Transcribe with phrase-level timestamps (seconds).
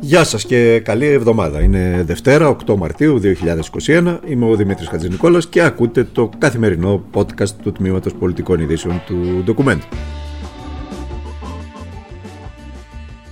[0.00, 1.62] Γεια σας και καλή εβδομάδα.
[1.62, 4.18] Είναι Δευτέρα, 8 Μαρτίου 2021.
[4.26, 9.80] Είμαι ο Δημήτρης Χατζηνικόλας και ακούτε το καθημερινό podcast του Τμήματος Πολιτικών Ειδήσεων του Document.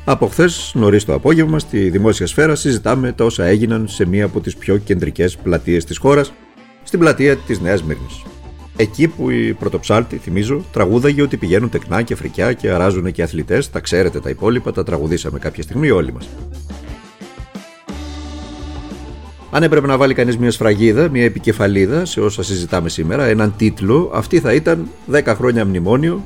[0.04, 4.40] Από χθες, νωρίς το απόγευμα, στη δημόσια σφαίρα συζητάμε τα όσα έγιναν σε μία από
[4.40, 6.32] τις πιο κεντρικές πλατείες της χώρας,
[6.82, 8.22] στην πλατεία της Νέας Μύρνης.
[8.76, 13.70] Εκεί που η πρωτοψάλτη, θυμίζω, τραγούδαγε ότι πηγαίνουν τεκνά και φρικιά και αράζουν και αθλητές.
[13.70, 16.28] Τα ξέρετε τα υπόλοιπα, τα τραγουδήσαμε κάποια στιγμή όλοι μας.
[19.50, 24.10] Αν έπρεπε να βάλει κανείς μια σφραγίδα, μια επικεφαλίδα σε όσα συζητάμε σήμερα, έναν τίτλο,
[24.14, 26.24] αυτή θα ήταν 10 χρόνια μνημόνιο,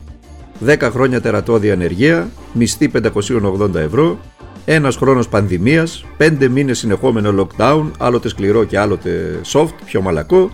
[0.67, 4.19] 10 χρόνια τερατώδη ανεργία, μισθή 580 ευρώ,
[4.65, 10.51] ένας χρόνος πανδημίας, 5 μήνες συνεχόμενο lockdown, άλλοτε σκληρό και άλλοτε soft, πιο μαλακό,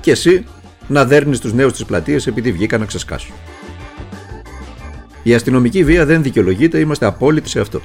[0.00, 0.44] και εσύ
[0.88, 3.34] να δέρνει του νέους της πλατεία επειδή βγήκαν να ξεσκάσουν.
[5.22, 7.80] Η αστυνομική βία δεν δικαιολογείται, είμαστε απόλυτοι σε αυτό,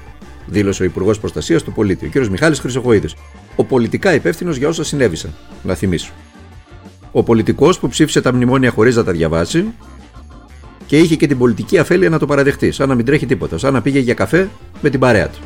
[0.45, 2.27] δήλωσε ο Υπουργός Προστασίας του Πολίτη, ο κ.
[2.27, 3.16] Μιχάλης Χρυσοχοίδης,
[3.55, 6.12] ο πολιτικά υπεύθυνος για όσα συνέβησαν, να θυμίσω.
[7.12, 9.74] Ο πολιτικός που ψήφισε τα μνημόνια χωρίς να τα διαβάσει
[10.85, 13.74] και είχε και την πολιτική αφέλεια να το παραδεχτεί, σαν να μην τρέχει τίποτα, σαν
[13.74, 14.49] να πήγε για καφέ
[14.81, 15.40] με την παρέα του.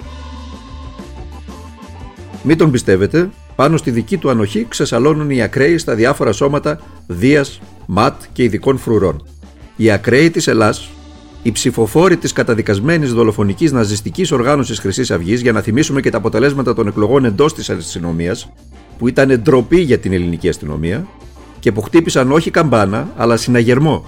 [2.44, 7.60] Μην τον πιστεύετε, πάνω στη δική του ανοχή ξεσαλώνουν οι ακραίοι στα διάφορα σώματα Δίας,
[7.86, 9.26] ΜΑΤ και ειδικών φρουρών.
[9.76, 10.90] Οι ακραίοι της Ελλάς,
[11.44, 16.74] οι ψηφοφόροι της καταδικασμένης δολοφονικής ναζιστικής οργάνωσης Χρυσής Αυγής, για να θυμίσουμε και τα αποτελέσματα
[16.74, 18.52] των εκλογών εντός της αστυνομίας,
[18.98, 21.08] που ήταν ντροπή για την ελληνική αστυνομία
[21.60, 24.06] και που χτύπησαν όχι καμπάνα, αλλά συναγερμό.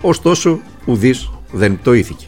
[0.00, 2.26] Ωστόσο, ουδής δεν πτωήθηκε.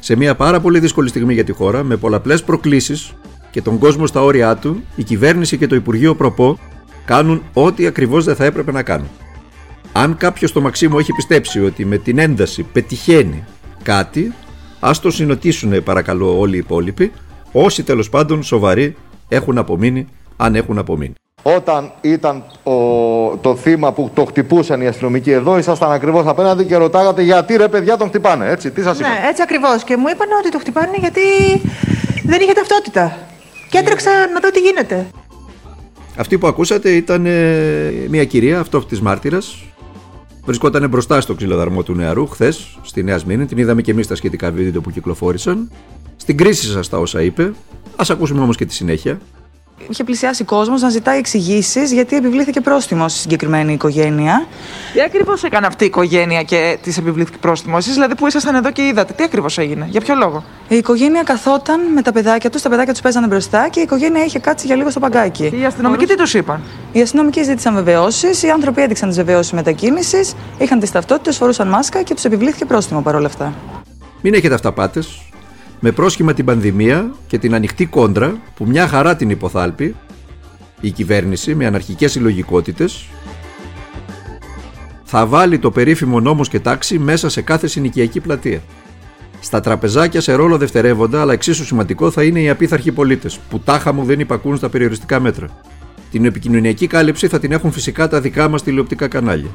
[0.00, 3.12] Σε μια πάρα πολύ δύσκολη στιγμή για τη χώρα, με πολλαπλές προκλήσεις
[3.56, 6.58] και τον κόσμο στα όρια του, η κυβέρνηση και το Υπουργείο Προπό
[7.04, 9.08] κάνουν ό,τι ακριβώς δεν θα έπρεπε να κάνουν.
[9.92, 13.44] Αν κάποιος στο Μαξίμο έχει πιστέψει ότι με την ένταση πετυχαίνει
[13.82, 14.32] κάτι,
[14.80, 17.12] ας το συνοτήσουν παρακαλώ όλοι οι υπόλοιποι,
[17.52, 18.96] όσοι τέλος πάντων σοβαροί
[19.28, 21.14] έχουν απομείνει, αν έχουν απομείνει.
[21.42, 22.72] Όταν ήταν ο,
[23.36, 27.68] το θύμα που το χτυπούσαν οι αστυνομικοί εδώ, ήσασταν ακριβώς απέναντι και ρωτάγατε γιατί ρε
[27.68, 28.50] παιδιά τον χτυπάνε.
[28.50, 29.10] Έτσι, τι σας είπαν.
[29.10, 29.84] Ναι, έτσι ακριβώς.
[29.84, 31.20] Και μου είπαν ότι το χτυπάνε γιατί
[32.24, 33.16] δεν είχε ταυτότητα.
[33.76, 35.06] Και έτρεξα να δω τι γίνεται.
[36.16, 39.64] Αυτή που ακούσατε ήταν ε, μια κυρία, αυτόφτη μάρτυρας.
[40.44, 43.46] Βρισκόταν μπροστά στο ξυλοδαρμό του νεαρού χθες στη Νέα Σμήνη.
[43.46, 45.70] Την είδαμε και εμείς στα σχετικά βίντεο που κυκλοφόρησαν.
[46.16, 47.42] Στην κρίση σας τα όσα είπε.
[47.96, 49.18] Α ακούσουμε όμως και τη συνέχεια
[49.88, 54.46] είχε πλησιάσει κόσμος να ζητάει εξηγήσεις γιατί επιβλήθηκε πρόστιμο στη συγκεκριμένη οικογένεια.
[54.92, 58.70] Τι ακριβώς έκανε αυτή η οικογένεια και της επιβλήθηκε πρόστιμο, εσείς; Δηλαδή που ήσασταν εδώ
[58.72, 62.62] και είδατε, τι ακριβώς έγινε, για ποιο λόγο; Η οικογένεια καθόταν με τα παιδάκια τους,
[62.62, 65.50] τα παιδάκια τους παίζανε μπροστά και η οικογένεια είχε κάτσει για λίγο στο παγκάκι.
[65.50, 66.60] Και οι αστυνομικοί τι τους είπαν;
[66.92, 72.02] Οι αστυνομικοί ζήτησαν βεβαιώσεις, οι άνθρωποι έδειξαν τις βεβαιώσεις μετακίνησης, είχαν τις ταυτότητες, φορούσαν μάσκα
[72.02, 73.54] και τους επιβλήθηκε πρόστιμο παρόλα αυτά.
[74.20, 75.22] Μην έχετε αυταπάτες,
[75.80, 79.94] με πρόσχημα την πανδημία και την ανοιχτή κόντρα που μια χαρά την υποθάλπει
[80.80, 83.08] η κυβέρνηση με αναρχικές συλλογικότητες
[85.04, 88.60] θα βάλει το περίφημο νόμος και τάξη μέσα σε κάθε συνοικιακή πλατεία.
[89.40, 93.92] Στα τραπεζάκια σε ρόλο δευτερεύοντα, αλλά εξίσου σημαντικό θα είναι οι απίθαρχοι πολίτες, που τάχα
[93.92, 95.48] μου δεν υπακούν στα περιοριστικά μέτρα.
[96.10, 99.50] Την επικοινωνιακή κάλυψη θα την έχουν φυσικά τα δικά μας τηλεοπτικά κανάλια.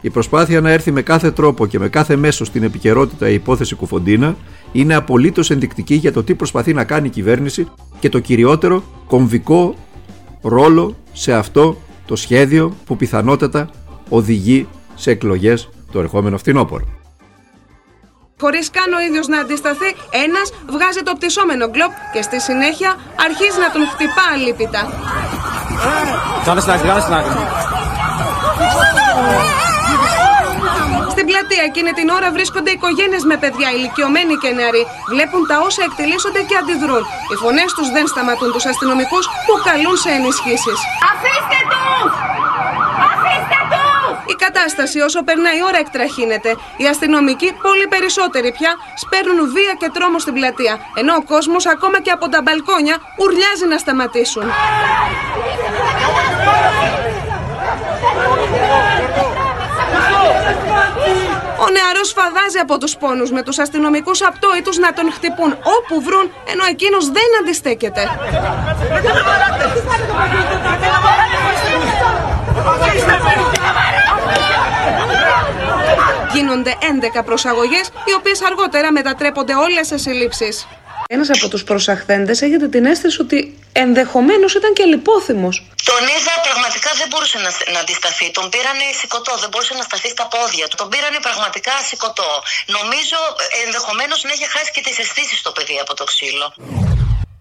[0.00, 3.74] Η προσπάθεια να έρθει με κάθε τρόπο και με κάθε μέσο στην επικαιρότητα η υπόθεση
[3.74, 4.36] Κουφοντίνα
[4.72, 7.66] είναι απολύτως ενδεικτική για το τι προσπαθεί να κάνει η κυβέρνηση
[8.00, 9.74] και το κυριότερο κομβικό
[10.42, 13.70] ρόλο σε αυτό το σχέδιο που πιθανότατα
[14.08, 16.84] οδηγεί σε εκλογές το ερχόμενο φθινόπωρο.
[18.40, 19.94] Χωρίς καν ο ίδιος να αντισταθεί,
[20.26, 22.96] ένας βγάζει το πτυσσόμενο γκλοπ και στη συνέχεια
[23.26, 24.80] αρχίζει να τον χτυπά αλίπητα.
[26.44, 27.79] Κάνε στην άκρη, στην άκρη.
[31.50, 34.84] Πλατεία εκείνη την ώρα βρίσκονται οικογένειες με παιδιά, ηλικιωμένοι και νεαροί.
[35.12, 37.02] Βλέπουν τα όσα εκτελήσονται και αντιδρούν.
[37.32, 40.78] Οι φωνές τους δεν σταματούν τους αστυνομικούς που καλούν σε ενισχύσεις.
[41.12, 42.10] Αφήστε τους!
[43.12, 44.14] Αφήστε τους!
[44.32, 46.50] Η κατάσταση όσο περνάει η ώρα εκτραχύνεται.
[46.80, 48.72] Οι αστυνομικοί, πολύ περισσότεροι πια,
[49.02, 50.74] σπέρνουν βία και τρόμο στην πλατεία.
[51.00, 54.46] Ενώ ο κόσμος, ακόμα και από τα μπαλκόνια, ουρλιάζει να σταματήσουν.
[61.64, 66.32] Ο νεαρός φαδάζει από τους πόνους με τους αστυνομικούς απτόητους να τον χτυπούν όπου βρουν,
[66.52, 68.02] ενώ εκείνος δεν αντιστέκεται.
[76.32, 80.66] Γίνονται 11 προσαγωγές, οι οποίες αργότερα μετατρέπονται όλες σε συλλήψεις.
[81.16, 83.38] Ένας από τους προσαχθέντες έχετε την αίσθηση ότι
[83.72, 85.54] ενδεχομένως ήταν και λιπόθυμος.
[85.90, 88.26] Τον είδα πραγματικά δεν μπορούσε να, να αντισταθεί.
[88.30, 90.76] Τον πήρανε σηκωτό, δεν μπορούσε να σταθεί στα πόδια του.
[90.80, 92.30] Τον πήρανε πραγματικά σηκωτό.
[92.78, 93.18] Νομίζω
[93.64, 96.46] ενδεχομένως να έχει χάσει και τις αισθήσεις το παιδί από το ξύλο.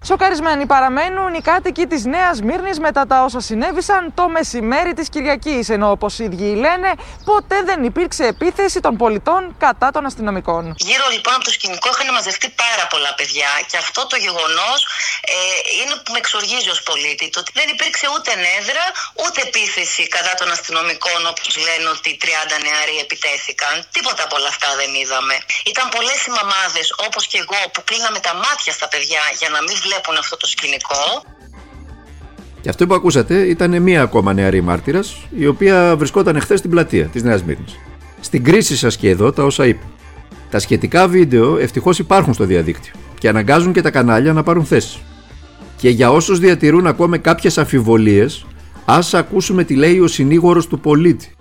[0.06, 5.70] Σοκαρισμένοι παραμένουν οι κάτοικοι της Νέας Μύρνης μετά τα όσα συνέβησαν το μεσημέρι της Κυριακής.
[5.70, 6.92] Ενώ, όπως οι ίδιοι λένε,
[7.32, 10.64] ποτέ δεν υπήρξε επίθεση των πολιτών κατά των αστυνομικών.
[10.90, 14.80] Γύρω λοιπόν από το σκηνικό είχαν μαζευτεί πάρα πολλά παιδιά και αυτό το γεγονός
[15.22, 15.36] ε,
[15.80, 17.26] είναι που με εξοργίζει ως πολίτη.
[17.34, 18.86] Το ότι δεν υπήρξε ούτε νέδρα
[19.24, 22.26] ούτε επίθεση κατά των αστυνομικών, όπως λένε ότι 30
[22.66, 23.74] νεαροί επιτέθηκαν.
[23.96, 25.36] Τίποτα από όλα αυτά δεν είδαμε.
[25.72, 29.60] Ήταν πολλές οι μαμάδες, όπως και εγώ, που κλείναμε τα μάτια στα παιδιά για να
[29.66, 31.04] μην βλέπουν αυτό το σκηνικό.
[32.62, 37.06] Και αυτό που ακούσατε ήταν μία ακόμα νεαρή μάρτυρας, η οποία βρισκόταν χθες στην πλατεία
[37.06, 37.76] της Νέας Μύρνης.
[38.20, 39.84] Στην κρίση σας και εδώ τα όσα είπε.
[40.50, 45.00] Τα σχετικά βίντεο ευτυχώς υπάρχουν στο διαδίκτυο και αναγκάζουν και τα κανάλια να πάρουν θέση.
[45.78, 48.46] Και για όσους διατηρούν ακόμα κάποιες αμφιβολίες,
[48.86, 51.34] ας ακούσουμε τι λέει ο συνήγορος του πολίτη.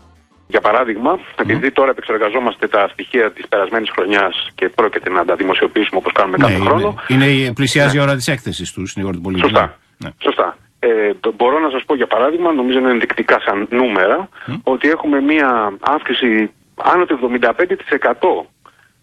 [0.49, 5.97] Για παράδειγμα, επειδή τώρα επεξεργαζόμαστε τα στοιχεία της περασμένης χρονιάς και πρόκειται να τα δημοσιοποιήσουμε
[5.97, 6.95] όπως κάνουμε κάθε χρόνο.
[7.09, 9.41] Είναι, είναι, πλησιάζει η ώρα της έκθεσης του συνήγορου του πολίτη.
[9.41, 9.79] Σωστά.
[9.99, 10.11] Ναι.
[10.19, 10.57] Σωστά.
[10.79, 14.29] Ε, μπορώ να σας πω για παράδειγμα, νομίζω είναι ενδεικτικά σαν νούμερα,
[14.63, 18.47] ότι έχουμε μία αύξηση άνω του 75%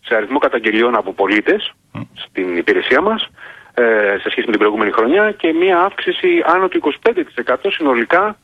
[0.01, 1.73] σε αριθμό καταγγελιών από πολίτες
[2.13, 3.29] στην υπηρεσία μας
[3.73, 3.83] ε,
[4.21, 6.81] σε σχέση με την προηγούμενη χρονιά και μία αύξηση άνω του
[7.45, 8.37] 25% συνολικά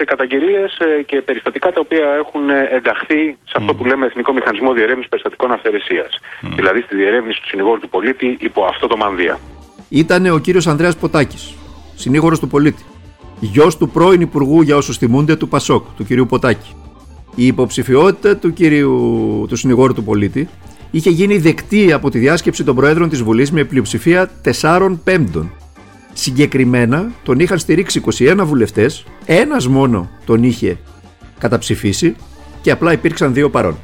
[0.00, 4.32] σε καταγγελίες ε, και περιστατικά τα οποία έχουν ε, ενταχθεί σε αυτό που λέμε Εθνικό
[4.32, 6.18] Μηχανισμό Διερεύνησης Περιστατικών Αυθαιρεσίας.
[6.56, 9.38] Δηλαδή στη διερεύνηση του συνηγόρου του πολίτη υπό αυτό το μανδύα.
[9.88, 11.54] Ήταν ο κύριος Ανδρέας Ποτάκης,
[11.94, 12.84] συνήγορος του πολίτη.
[13.40, 16.74] Γιος του πρώην Υπουργού, για όσους θυμούνται, του Πασόκ, του κυρίου Ποτάκη.
[17.34, 20.48] Η υποψηφιότητα του, κυρίου, του συνηγόρου του πολίτη
[20.90, 24.30] είχε γίνει δεκτή από τη διάσκεψη των Προέδρων της Βουλής με πλειοψηφία
[24.60, 25.52] 4 πέμπτων.
[26.12, 30.78] Συγκεκριμένα τον είχαν στηρίξει 21 βουλευτές, ένας μόνο τον είχε
[31.38, 32.16] καταψηφίσει
[32.60, 33.78] και απλά υπήρξαν δύο παρόν.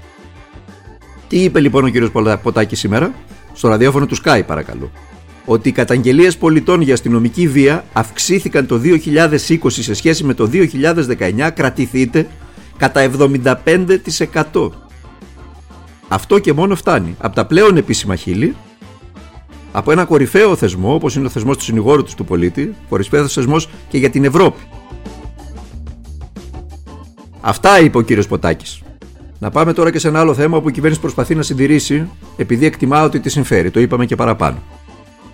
[1.28, 2.10] Τι είπε λοιπόν ο κύριος
[2.42, 3.14] Ποτάκης σήμερα,
[3.52, 4.90] στο ραδιόφωνο του Sky παρακαλώ,
[5.44, 11.50] ότι οι καταγγελίες πολιτών για αστυνομική βία αυξήθηκαν το 2020 σε σχέση με το 2019,
[11.54, 12.26] κρατηθείτε,
[12.76, 13.10] κατά
[14.52, 14.70] 75%.
[16.08, 17.16] Αυτό και μόνο φτάνει.
[17.18, 18.56] Από τα πλέον επίσημα χείλη
[19.72, 23.68] από ένα κορυφαίο θεσμό, όπως είναι ο θεσμός του συνηγόρου του του πολίτη, κορυφαίος θεσμός
[23.88, 24.60] και για την Ευρώπη.
[27.48, 28.82] Αυτά είπε ο κύριος Ποτάκης.
[29.38, 32.66] Να πάμε τώρα και σε ένα άλλο θέμα που η κυβέρνηση προσπαθεί να συντηρήσει, επειδή
[32.66, 33.70] εκτιμά ότι τη συμφέρει.
[33.70, 34.58] Το είπαμε και παραπάνω.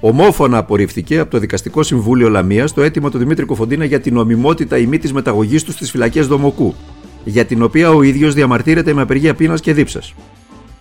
[0.00, 4.78] Ομόφωνα απορρίφθηκε από το Δικαστικό Συμβούλιο Λαμίας το αίτημα του Δημήτρη Κοφοντίνα για την νομιμότητα
[4.78, 6.74] ημί της μεταγωγής του στις φυλακές Δομοκού,
[7.24, 10.14] για την οποία ο ίδιος διαμαρτύρεται με απεργία πείνας και δίψας.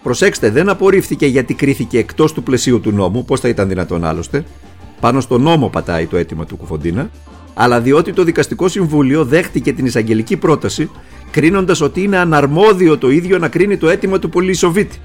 [0.04, 4.44] Προσέξτε, δεν απορρίφθηκε γιατί κρίθηκε εκτός του πλαισίου του νόμου, πώς θα ήταν δυνατόν άλλωστε.
[5.00, 7.10] Πάνω στο νόμο πατάει το αίτημα του Κουφοντίνα,
[7.54, 10.90] αλλά διότι το Δικαστικό Συμβούλιο δέχτηκε την εισαγγελική πρόταση,
[11.32, 14.98] κρίνοντας ότι είναι αναρμόδιο το ίδιο να κρίνει το αίτημα του Πολυσοβίτη.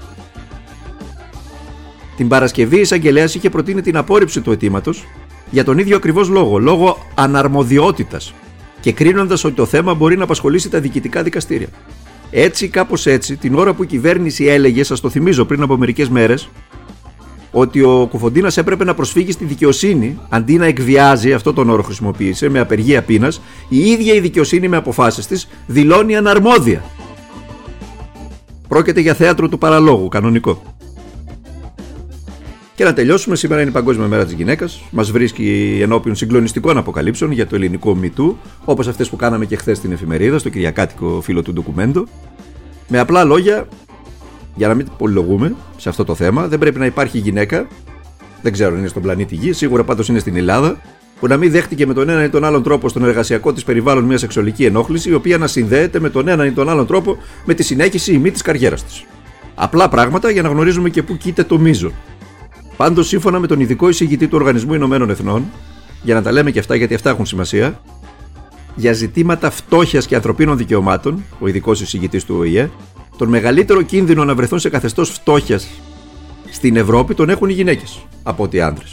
[2.17, 5.03] Την Παρασκευή η εισαγγελέας είχε προτείνει την απόρριψη του αιτήματος
[5.51, 8.33] για τον ίδιο ακριβώς λόγο, λόγω αναρμοδιότητας
[8.79, 11.67] και κρίνοντας ότι το θέμα μπορεί να απασχολήσει τα διοικητικά δικαστήρια.
[12.31, 16.09] Έτσι, κάπως έτσι, την ώρα που η κυβέρνηση έλεγε, σας το θυμίζω πριν από μερικές
[16.09, 16.49] μέρες,
[17.59, 22.49] ότι ο Κουφοντίνας έπρεπε να προσφύγει στη δικαιοσύνη αντί να εκβιάζει, αυτό τον όρο χρησιμοποίησε,
[22.49, 26.83] με απεργία πείνας, η ίδια η δικαιοσύνη με αποφάσεις της δηλώνει αναρμόδια.
[28.67, 30.61] Πρόκειται για θέατρο του παραλόγου, κανονικό.
[32.75, 34.81] Και να τελειώσουμε, σήμερα είναι η Παγκόσμια Μέρα της Γυναίκας.
[34.91, 39.77] Μας βρίσκει ενώπιον συγκλονιστικών αποκαλύψεων για το ελληνικό μυτού, όπως αυτές που κάναμε και χθες
[39.77, 42.07] στην εφημερίδα, στο Κυριακάτικο φύλλο του ντοκουμέντο.
[42.87, 43.67] Με απλά λόγια,
[44.57, 47.67] για να μην πολυλογούμε σε αυτό το θέμα, δεν πρέπει να υπάρχει γυναίκα,
[48.41, 50.81] δεν ξέρω αν είναι στον πλανήτη Γη, σίγουρα πάντως είναι στην Ελλάδα,
[51.19, 54.03] που να μην δέχτηκε με τον έναν ή τον άλλον τρόπο στον εργασιακό της περιβάλλον
[54.03, 57.53] μια σεξουαλική ενόχληση, η οποία να συνδέεται με τον έναν ή τον άλλον τρόπο με
[57.53, 59.05] τη συνέχιση ή μη της καριέρας της.
[59.55, 61.93] Απλά πράγματα για να γνωρίζουμε και πού κοίται το μείζον.
[62.77, 65.45] Πάντως, σύμφωνα με τον ειδικό εισηγητή του Οργανισμού Ηνωμένων Εθνών,
[66.03, 67.81] για να τα λέμε και αυτά γιατί αυτά έχουν σημασία,
[68.75, 72.69] για ζητήματα φτώχειας και ανθρωπίνων δικαιωμάτων, ο ειδικός εισηγητής του ΟΗΕ,
[73.17, 75.67] τον μεγαλύτερο κίνδυνο να βρεθούν σε καθεστώς φτώχειας
[76.51, 78.85] στην Ευρώπη τον έχουν οι γυναίκες από ότι οι άντρε.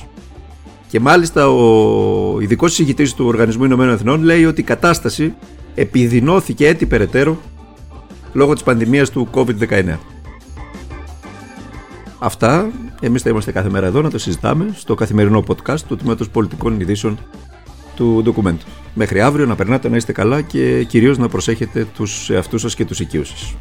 [0.88, 5.34] Και μάλιστα ο ειδικός εισηγητή του Οργανισμού Ηνωμένων Εθνών λέει ότι η κατάσταση
[5.74, 7.40] επιδεινώθηκε έτσι περαιτέρω
[8.32, 9.96] λόγω της πανδημίας του COVID-19.
[12.18, 12.70] Αυτά.
[13.00, 16.80] Εμείς θα είμαστε κάθε μέρα εδώ να το συζητάμε στο καθημερινό podcast του Τμήματος Πολιτικών
[16.80, 17.18] Ειδήσεων
[17.96, 18.64] του ντοκουμέντου.
[18.94, 22.84] Μέχρι αύριο να περνάτε να είστε καλά και κυρίως να προσέχετε τους εαυτούς σας και
[22.84, 23.54] τους οικείους σας.